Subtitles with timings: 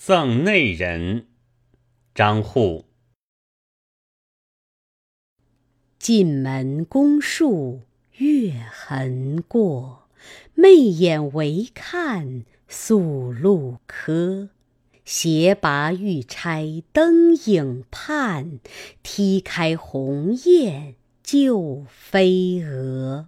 [0.00, 1.26] 赠内人，
[2.14, 2.84] 张祜。
[5.98, 7.80] 进门宫树
[8.12, 10.08] 月痕过，
[10.54, 14.50] 媚眼唯看宿路柯。
[15.04, 18.60] 斜拔玉钗灯影畔，
[19.02, 20.94] 踢开鸿雁
[21.24, 23.26] 救飞蛾。